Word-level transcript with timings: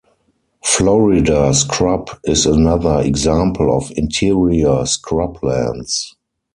Florida 0.65 1.53
scrub 1.53 2.09
is 2.23 2.47
another 2.47 3.01
example 3.03 3.71
of 3.77 3.91
interior 3.95 4.81
scrublands. 4.83 6.15